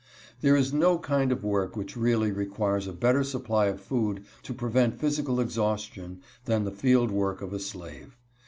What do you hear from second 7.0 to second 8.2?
work of a slave.